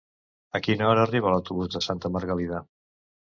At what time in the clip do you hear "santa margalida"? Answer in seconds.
1.89-2.65